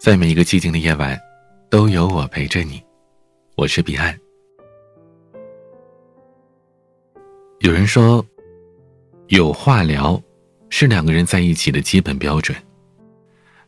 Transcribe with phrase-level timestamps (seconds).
[0.00, 1.20] 在每一个寂静的夜晚，
[1.68, 2.82] 都有我陪着你。
[3.54, 4.18] 我是彼岸。
[7.58, 8.24] 有人说，
[9.26, 10.18] 有话聊
[10.70, 12.56] 是两个人在一起的基本标准，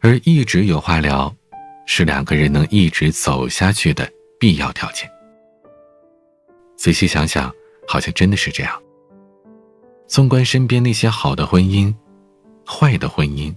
[0.00, 1.30] 而一直有话聊
[1.84, 4.10] 是两个人能一直走下去的
[4.40, 5.06] 必要条件。
[6.78, 7.54] 仔细想想，
[7.86, 8.82] 好像真的是这样。
[10.06, 11.94] 纵观身边那些好的婚姻、
[12.66, 13.54] 坏的婚姻，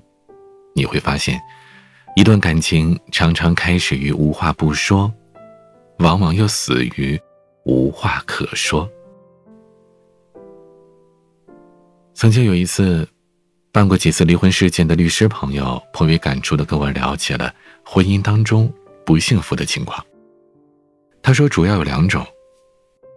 [0.73, 1.39] 你会发现，
[2.15, 5.11] 一段感情常常开始于无话不说，
[5.99, 7.19] 往往又死于
[7.65, 8.89] 无话可说。
[12.13, 13.05] 曾经有一次，
[13.69, 18.73] 办过几次离婚事件的律师朋友颇为感触的跟我聊起了婚姻当中
[19.05, 20.01] 不幸福的情况。
[21.21, 22.25] 他说，主要有两种，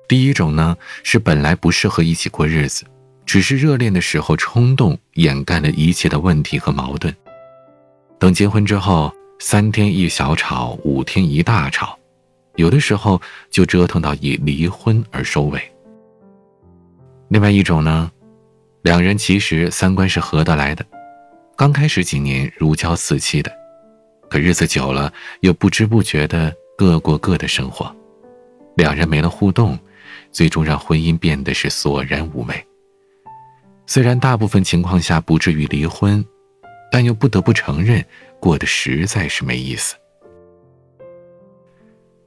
[0.09, 2.85] 第一种呢是本来不适合一起过日子。
[3.25, 7.15] 只是热恋的时候冲动掩盖了一切的问题和矛盾，
[8.19, 11.97] 等结婚之后，三天一小吵，五天一大吵，
[12.57, 15.61] 有的时候就折腾到以离婚而收尾。
[17.29, 18.11] 另外一种呢，
[18.83, 20.85] 两人其实三观是合得来的，
[21.57, 23.53] 刚开始几年如胶似漆的，
[24.29, 27.95] 可日子久了又不知不觉的各过各的生活，
[28.77, 29.79] 两人没了互动，
[30.33, 32.67] 最终让婚姻变得是索然无味。
[33.87, 36.25] 虽然大部分情况下不至于离婚，
[36.91, 38.05] 但又不得不承认，
[38.41, 39.95] 过得实在是没意思。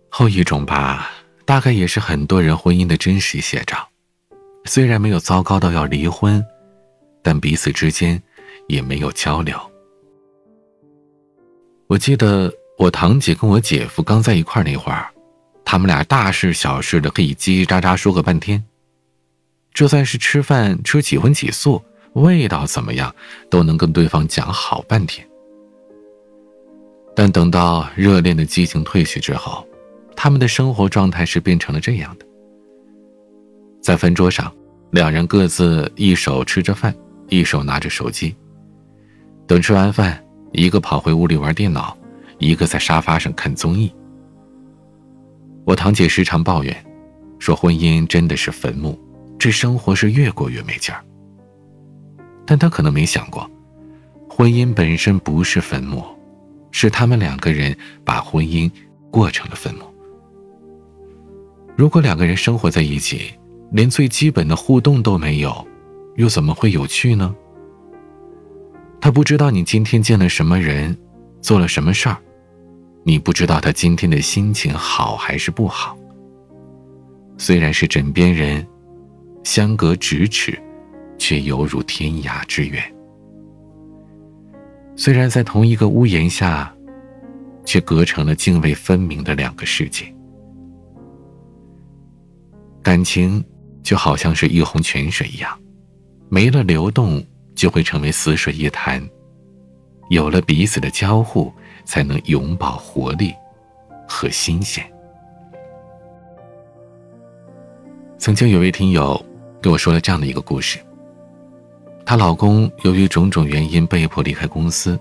[0.09, 1.09] 后一种吧，
[1.45, 3.87] 大概也是很多人婚姻的真实写照。
[4.65, 6.43] 虽然没有糟糕到要离婚，
[7.23, 8.21] 但彼此之间
[8.67, 9.57] 也没有交流。
[11.87, 15.09] 我记得我堂姐跟我姐夫刚在一块那会儿，
[15.65, 18.63] 他们俩大事小事的可以叽叽喳喳说个半天。
[19.73, 21.81] 就算是吃饭吃几荤几素，
[22.13, 23.13] 味道怎么样，
[23.49, 25.25] 都能跟对方讲好半天。
[27.15, 29.65] 但等到热恋的激情褪去之后，
[30.15, 32.25] 他们的生活状态是变成了这样的：
[33.81, 34.51] 在饭桌上，
[34.91, 36.93] 两人各自一手吃着饭，
[37.27, 38.35] 一手拿着手机。
[39.47, 40.23] 等吃完饭，
[40.53, 41.97] 一个跑回屋里玩电脑，
[42.39, 43.93] 一个在沙发上看综艺。
[45.65, 46.85] 我堂姐时常抱怨，
[47.39, 48.99] 说婚姻真的是坟墓。
[49.37, 51.03] 这生活是越过越没劲儿，
[52.51, 53.49] 但他可能没想过，
[54.27, 56.03] 婚姻本身不是坟墓，
[56.69, 57.73] 是他们两个人
[58.03, 58.69] 把婚姻
[59.09, 59.85] 过成了坟墓。
[61.77, 63.31] 如果两个人生活在一起，
[63.71, 65.65] 连最基本的互动都没有，
[66.17, 67.33] 又怎么会有趣呢？
[68.99, 70.97] 他不知道你今天见了什么人，
[71.39, 72.17] 做了什么事儿，
[73.05, 75.97] 你不知道他今天的心情好还是不好。
[77.37, 78.67] 虽然是枕边人。
[79.43, 80.61] 相隔咫尺，
[81.21, 82.83] 却犹如天涯之远。
[84.95, 86.75] 虽然在同一个屋檐下，
[87.63, 90.11] 却隔成了泾渭分明的两个世界。
[92.81, 93.43] 感情
[93.83, 95.55] 就好像是一泓泉水一样，
[96.27, 98.99] 没了流动就会成为死水一潭。
[100.09, 101.53] 有了彼此的交互，
[101.85, 103.31] 才能永葆活力
[104.07, 104.83] 和新鲜。
[108.17, 109.23] 曾经有位听友。
[109.61, 110.79] 跟我说了这样的一个故事。
[112.05, 114.99] 她老公由于种种原因被迫离开公司，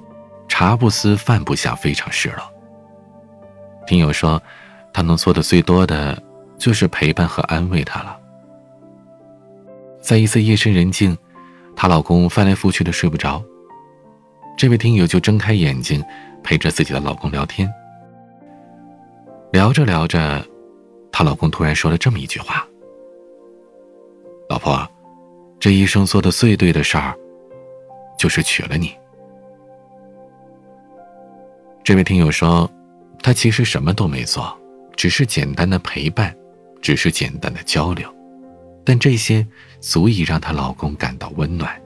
[0.48, 2.38] 茶不思饭不想，非常失落。
[3.86, 4.40] 听友说，
[4.92, 6.22] 她能做的最多的
[6.56, 8.16] 就是陪伴和安慰她了。
[10.00, 11.16] 在一次夜深人静，
[11.74, 13.42] 她老公翻来覆去的睡不着，
[14.56, 16.02] 这位听友就睁开眼睛，
[16.42, 17.68] 陪着自己的老公聊天。
[19.52, 20.46] 聊着聊着，
[21.10, 22.64] 她老公突然说了这么一句话。
[24.48, 24.88] 老婆，
[25.60, 27.14] 这一生做的最对的事儿，
[28.18, 28.96] 就是娶了你。
[31.84, 32.68] 这位听友说，
[33.22, 34.58] 他其实什么都没做，
[34.96, 36.34] 只是简单的陪伴，
[36.80, 38.10] 只是简单的交流，
[38.84, 39.46] 但这些
[39.80, 41.78] 足以让她老公感到温暖。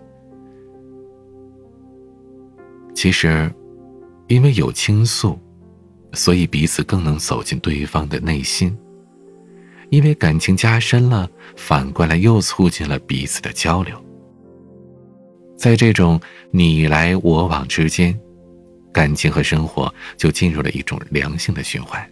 [2.95, 3.53] 其实，
[4.29, 5.37] 因为有倾诉，
[6.13, 8.77] 所以彼此更能走进对方的内心。
[9.95, 13.97] 因为感情加深了，反过来又促进了彼此的交流。
[15.57, 16.21] 在这种
[16.51, 18.19] 你来我往之间，
[18.93, 22.05] 感情和生活就进入了一种良性的循环。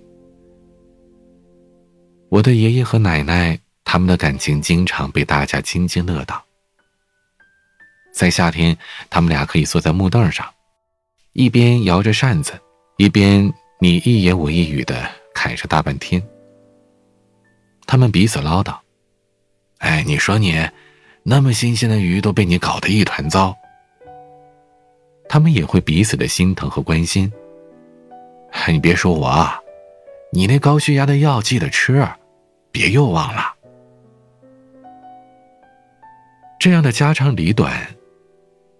[2.28, 6.40] 我的爷爷和奶奶，他们的感情经常被大家津津乐道。
[8.14, 8.76] 在夏天，
[9.10, 10.46] 他们俩可以坐在木凳上，
[11.32, 12.52] 一边摇着扇子，
[12.96, 16.22] 一边你一言我一语的侃上大半天。
[17.86, 18.76] 他们彼此唠叨
[19.78, 20.68] ：“哎，你说你，
[21.22, 23.56] 那么新鲜的鱼都被你搞得一团糟。”
[25.28, 27.32] 他们也会彼此的心疼和关心。
[28.68, 29.58] 你别说我，啊，
[30.30, 32.06] 你那高血压的药记得吃，
[32.70, 33.54] 别又忘了。
[36.60, 37.74] 这样的家长里短，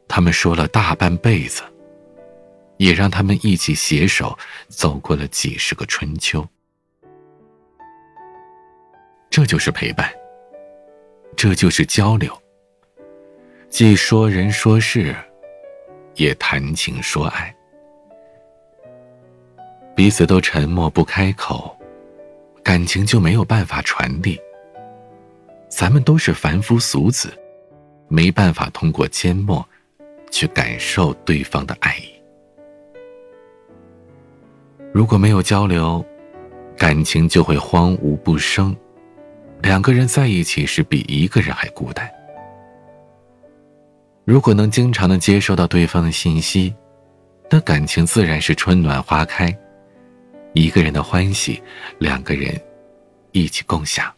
[0.07, 1.63] 他们说了大半辈子，
[2.77, 4.39] 也让他们一起携手
[4.69, 6.47] 走过了几十个春秋。
[9.33, 10.13] 这就是陪伴，
[11.35, 12.31] 这就是交流，
[13.71, 15.17] 既说人说事，
[16.17, 17.53] 也谈情说爱。
[19.97, 21.75] 彼此都沉默不开口，
[22.63, 24.39] 感情就没有办法传递。
[25.67, 27.33] 咱们都是凡夫俗子。
[28.09, 29.67] 没办法通过缄默，
[30.31, 32.13] 去感受对方的爱意。
[34.93, 36.05] 如果没有交流，
[36.77, 38.77] 感情就会荒芜不生。
[39.63, 42.11] 两个人在一起时，比一个人还孤单。
[44.25, 46.75] 如果能经常的接收到对方的信息，
[47.49, 49.57] 那感情自然是春暖花开。
[50.53, 51.63] 一个人的欢喜，
[51.99, 52.61] 两个人
[53.31, 54.13] 一起共享。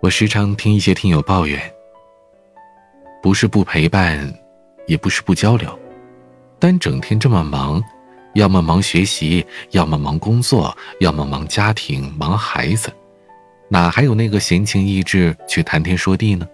[0.00, 1.60] 我时常听一些听友抱怨，
[3.20, 4.32] 不是不陪伴，
[4.86, 5.76] 也不是不交流，
[6.58, 7.82] 但整天这么忙，
[8.34, 12.92] 要么忙学习，要么忙工作，要么忙家庭、忙孩子，
[13.68, 16.46] 哪还有那个闲情逸致去谈天说地呢？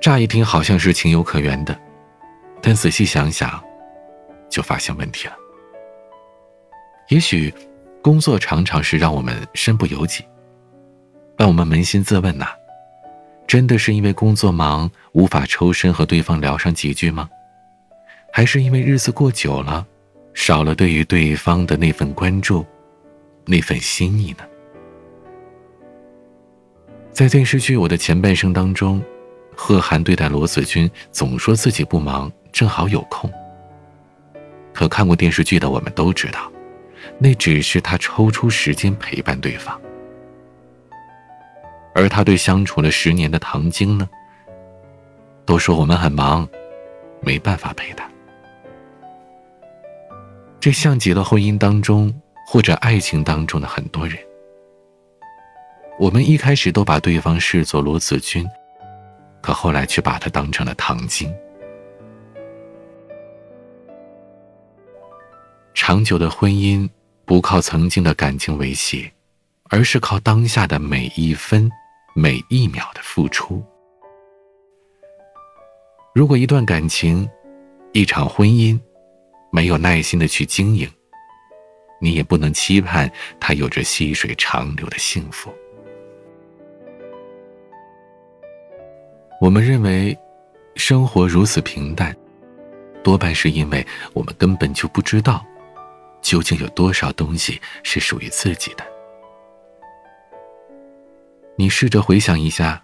[0.00, 1.76] 乍一听好像是情有可原的，
[2.62, 3.60] 但仔细想想，
[4.48, 5.34] 就发现问题了。
[7.08, 7.52] 也许，
[8.02, 10.24] 工作常常是让我们身不由己。
[11.36, 12.46] 让我们扪心自问呐，
[13.46, 17.28] 真的是因为工作忙无法抽身和对方聊上几句吗？
[18.38, 19.84] 还是因为日子过久了，
[20.32, 22.64] 少了对于对方的那份关注，
[23.44, 24.44] 那份心意呢？
[27.10, 29.02] 在电视剧《我的前半生》当中，
[29.56, 33.28] 贺涵对待罗子君总说自己不忙，正好有空。
[34.72, 36.48] 可看过电视剧的我们都知道，
[37.18, 39.76] 那只是他抽出时间陪伴对方。
[41.92, 44.08] 而他对相处了十年的唐晶呢，
[45.44, 46.48] 都说我们很忙，
[47.20, 48.07] 没办法陪他。
[50.60, 52.12] 这像极了婚姻当中
[52.46, 54.18] 或者爱情当中的很多人。
[55.98, 58.46] 我们一开始都把对方视作罗子君，
[59.40, 61.32] 可后来却把他当成了唐晶。
[65.74, 66.88] 长久的婚姻
[67.24, 69.10] 不靠曾经的感情维系，
[69.70, 71.70] 而是靠当下的每一分。
[72.14, 73.62] 每一秒的付出。
[76.12, 77.30] 如果一段感情、
[77.92, 78.76] 一场婚姻
[79.50, 80.90] 没有耐心的去经营，
[82.00, 83.10] 你也不能期盼
[83.40, 85.52] 他有着细水长流的幸福。
[89.40, 90.16] 我们认为，
[90.74, 92.14] 生活如此平淡，
[93.02, 95.46] 多半是因为我们根本就不知道，
[96.20, 98.84] 究竟有多少东西是属于自己的。
[101.56, 102.82] 你试着回想一下，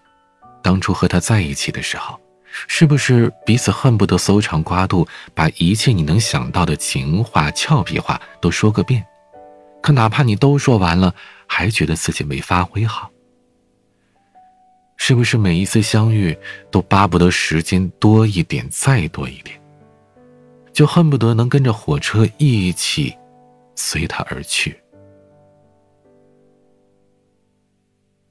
[0.63, 2.19] 当初和他在一起的时候，
[2.69, 9.05] 是不是彼此恨不得搜肠刮肚，把一切你能想到的情话、俏皮话都说个遍？
[9.83, 11.15] 可哪怕你都说完了，
[11.47, 13.11] 还觉得自己没发挥好。
[14.97, 16.35] 是不是每一次相遇
[16.71, 19.61] 都巴不得时间多一点，再多一点，
[20.73, 23.15] 就恨不得能跟着火车一起
[23.75, 24.81] 随他而去？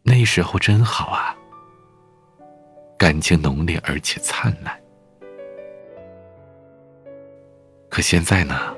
[0.01, 1.35] 那时候真好啊，
[3.03, 4.73] 感情浓烈而且灿烂。
[7.89, 8.73] 可现在呢？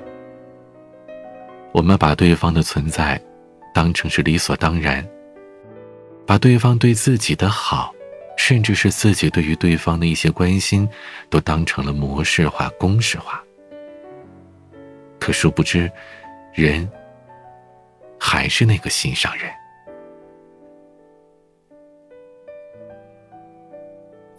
[1.70, 3.22] 我们把对方的存在
[3.72, 5.08] 当成是理所当然，
[6.26, 7.94] 把对方对自己的好，
[8.36, 10.88] 甚至是自己对于对方的一些关心，
[11.30, 13.40] 都当成了模式化、公式化。
[15.20, 15.88] 可殊不知，
[16.52, 16.90] 人
[18.18, 19.48] 还是那个心上人。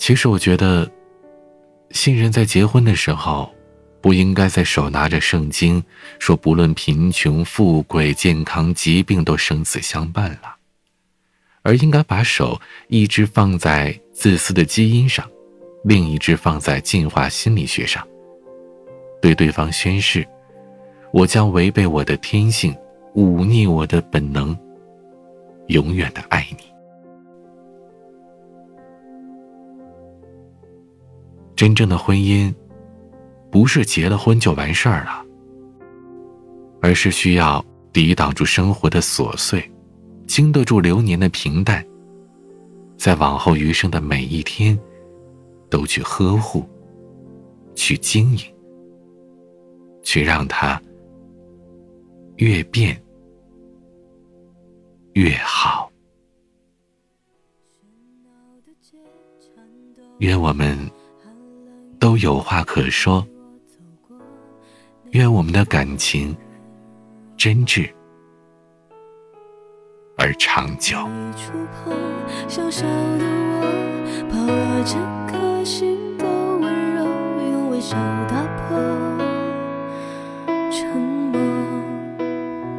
[0.08, 0.90] 其实我觉得，
[1.92, 3.54] 新人在结婚的时候，
[4.00, 5.84] 不应该在手拿着圣经，
[6.18, 10.56] 说不论贫穷富贵、健康疾病都生死相伴了，
[11.62, 15.30] 而应该把手一只放在自私的基因上，
[15.84, 18.08] 另一只放在进化心理学上，
[19.22, 20.26] 对对方宣誓：
[21.12, 22.74] 我将违背我的天性，
[23.16, 24.58] 忤逆我的本能，
[25.68, 26.77] 永远的爱你。
[31.58, 32.54] 真正的婚姻，
[33.52, 35.26] 不是结了婚就完事儿了，
[36.84, 39.70] 而是需要抵挡住生活的琐碎，
[40.28, 41.84] 经得住流年的平淡，
[42.96, 44.80] 在往后余生的每一天，
[45.68, 46.64] 都去呵护，
[47.74, 48.44] 去经营，
[50.04, 50.80] 去让它
[52.36, 52.96] 越变
[55.14, 55.92] 越好。
[60.20, 60.78] 愿我们
[62.00, 63.26] 都有话可说，
[65.12, 66.36] 愿我们的感情
[67.36, 67.90] 真挚
[70.18, 70.98] 而长久。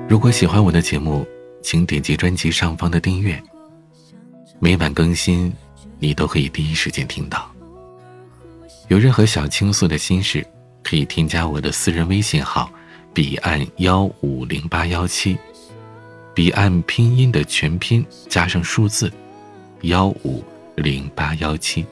[0.09, 1.27] 如果喜欢我的节目，
[1.61, 3.41] 请点击专辑上方的订阅，
[4.59, 5.53] 每晚更新。
[6.01, 7.48] 你都可以第一时间听到。
[8.89, 10.45] 有任何想倾诉的心事，
[10.83, 12.71] 可以添加我的私人微信号：
[13.13, 15.37] 彼岸幺五零八幺七，
[16.35, 19.13] 彼岸拼音的全拼加上数字
[19.83, 20.43] 幺五
[20.75, 21.85] 零八幺七。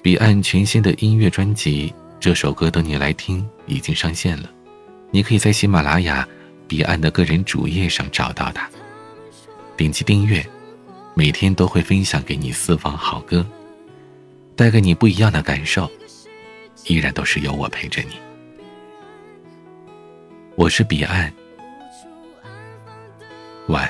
[0.00, 1.88] 彼岸全新的音乐专辑
[2.20, 4.48] 《这首歌等你来听》已经上线了，
[5.10, 6.26] 你可以在喜马拉雅
[6.68, 8.68] 彼岸的个人主页上找到它，
[9.76, 10.44] 点击订阅。
[11.14, 13.44] 每天都会分享给你私房好歌，
[14.58, 15.88] 带给你不一样的感受，
[16.86, 18.18] 依然都是有我陪着你。
[20.56, 21.32] 我是彼岸，
[23.68, 23.88] 晚。